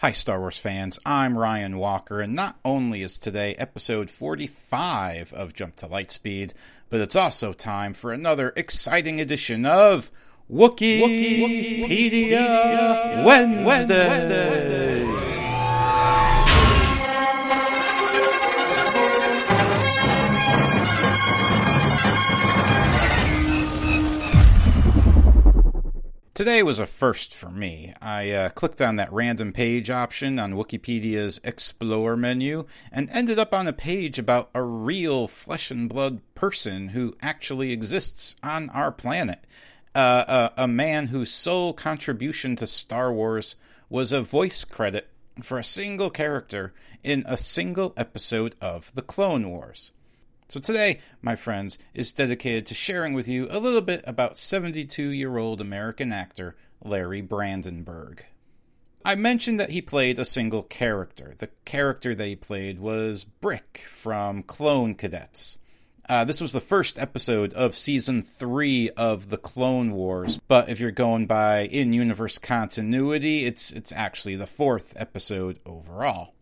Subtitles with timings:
[0.00, 0.98] Hi, Star Wars fans.
[1.04, 6.54] I'm Ryan Walker, and not only is today episode 45 of Jump to Lightspeed,
[6.88, 10.10] but it's also time for another exciting edition of
[10.50, 11.02] Wookiee
[11.86, 14.08] Wikipedia Wednesday.
[14.08, 14.89] Wednesday.
[26.40, 27.92] Today was a first for me.
[28.00, 33.52] I uh, clicked on that random page option on Wikipedia's Explore menu and ended up
[33.52, 38.90] on a page about a real flesh and blood person who actually exists on our
[38.90, 39.44] planet.
[39.94, 43.56] Uh, a, a man whose sole contribution to Star Wars
[43.90, 45.10] was a voice credit
[45.42, 46.72] for a single character
[47.04, 49.92] in a single episode of The Clone Wars.
[50.50, 55.10] So today, my friends, is dedicated to sharing with you a little bit about 72
[55.10, 58.26] year old American actor Larry Brandenburg.
[59.04, 61.34] I mentioned that he played a single character.
[61.38, 65.56] The character that he played was Bric from Clone Cadets.
[66.08, 70.80] Uh, this was the first episode of season three of the Clone Wars, but if
[70.80, 76.34] you're going by in-universe continuity, it's it's actually the fourth episode overall.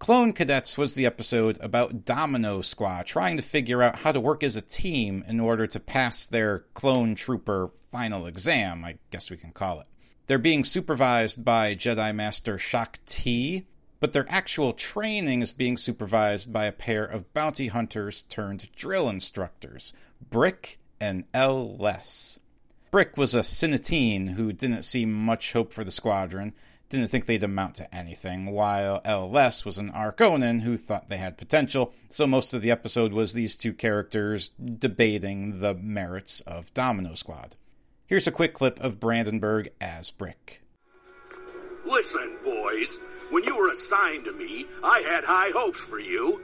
[0.00, 4.42] Clone Cadets was the episode about Domino Squad trying to figure out how to work
[4.42, 9.36] as a team in order to pass their clone trooper final exam, I guess we
[9.36, 9.86] can call it.
[10.26, 13.66] They're being supervised by Jedi Master Shaak Ti,
[14.00, 19.06] but their actual training is being supervised by a pair of bounty hunters turned drill
[19.10, 19.92] instructors,
[20.30, 21.76] Bric and L.
[21.76, 22.38] Less.
[22.90, 26.54] Bric was a Siniteen who didn't see much hope for the squadron
[26.90, 31.38] didn't think they'd amount to anything, while El-Les was an Arconan who thought they had
[31.38, 37.14] potential, so most of the episode was these two characters debating the merits of Domino
[37.14, 37.56] Squad.
[38.06, 40.62] Here's a quick clip of Brandenburg as Bric.
[41.86, 42.98] Listen, boys,
[43.30, 46.42] when you were assigned to me, I had high hopes for you.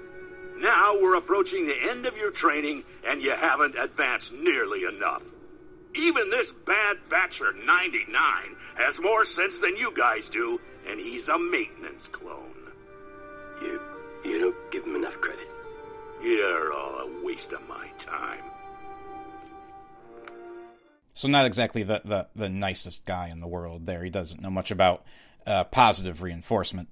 [0.58, 5.22] Now we're approaching the end of your training, and you haven't advanced nearly enough.
[5.96, 8.16] Even this bad Batcher 99
[8.76, 12.52] has more sense than you guys do, and he's a maintenance clone.
[13.62, 13.80] You,
[14.24, 15.48] you don't give him enough credit.
[16.22, 18.44] You're all a waste of my time.
[21.14, 24.04] So not exactly the, the, the nicest guy in the world there.
[24.04, 25.02] He doesn't know much about
[25.46, 26.88] uh, positive reinforcement.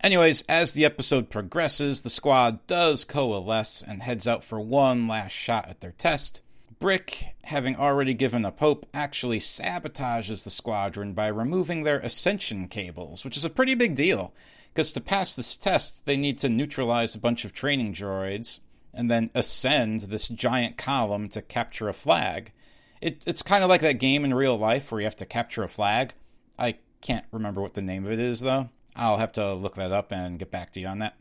[0.00, 5.32] Anyways, as the episode progresses, the squad does coalesce and heads out for one last
[5.32, 6.40] shot at their test.
[6.78, 13.24] Bric, having already given up hope, actually sabotages the squadron by removing their ascension cables,
[13.24, 14.32] which is a pretty big deal.
[14.72, 18.60] Because to pass this test, they need to neutralize a bunch of training droids
[18.92, 22.52] and then ascend this giant column to capture a flag.
[23.00, 25.62] It, it's kind of like that game in real life where you have to capture
[25.62, 26.14] a flag.
[26.58, 28.68] I can't remember what the name of it is, though.
[28.94, 31.16] I'll have to look that up and get back to you on that.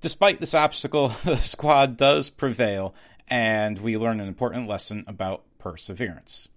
[0.00, 2.94] Despite this obstacle, the squad does prevail
[3.28, 6.48] and we learn an important lesson about perseverance.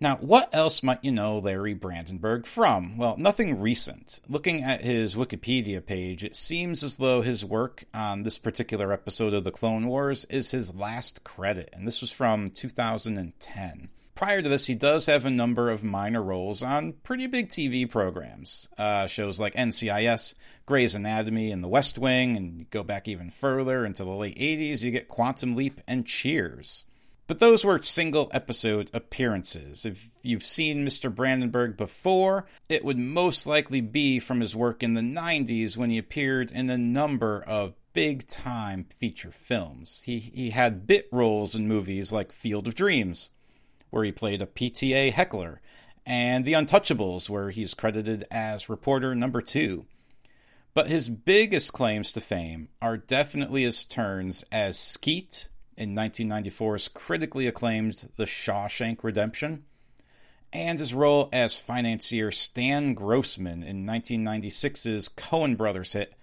[0.00, 2.96] Now, what else might you know Larry Brandenburg from?
[2.96, 4.20] Well, nothing recent.
[4.28, 9.34] Looking at his Wikipedia page, it seems as though his work on this particular episode
[9.34, 13.88] of the Clone Wars is his last credit, and this was from 2010.
[14.18, 17.88] Prior to this, he does have a number of minor roles on pretty big TV
[17.88, 18.68] programs.
[18.76, 20.34] Uh, shows like NCIS,
[20.66, 24.82] Grey's Anatomy, and The West Wing, and go back even further into the late 80s,
[24.82, 26.84] you get Quantum Leap and Cheers.
[27.28, 29.84] But those were single episode appearances.
[29.84, 31.14] If you've seen Mr.
[31.14, 35.98] Brandenburg before, it would most likely be from his work in the 90s when he
[35.98, 40.02] appeared in a number of big time feature films.
[40.06, 43.30] He, he had bit roles in movies like Field of Dreams
[43.90, 45.60] where he played a PTA heckler,
[46.04, 49.86] and The Untouchables, where he's credited as reporter number two.
[50.74, 57.46] But his biggest claims to fame are definitely his turns as Skeet in 1994's critically
[57.46, 59.64] acclaimed The Shawshank Redemption,
[60.52, 66.14] and his role as financier Stan Grossman in 1996's Coen Brothers hit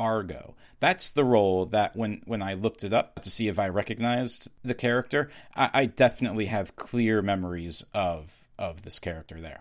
[0.00, 0.54] Fargo.
[0.78, 4.50] That's the role that when when I looked it up to see if I recognized
[4.62, 9.60] the character, I, I definitely have clear memories of of this character there.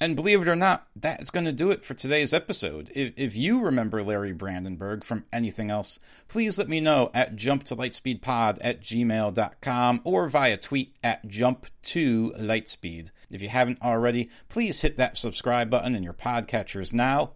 [0.00, 2.90] And believe it or not, that is going to do it for today's episode.
[2.94, 5.98] If, if, you remember Larry Brandenburg from anything else,
[6.28, 13.10] please let me know at jumptolightspeedpod at gmail.com or via tweet at jump2lightspeed.
[13.28, 17.32] If you haven't already, please hit that subscribe button in your podcatchers now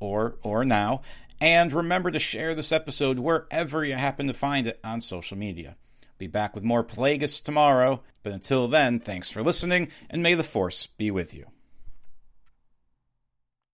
[0.00, 1.02] or or now
[1.40, 5.76] and remember to share this episode wherever you happen to find it on social media.
[6.18, 10.44] Be back with more Plagueis tomorrow, but until then, thanks for listening, and may the
[10.44, 11.46] Force be with you.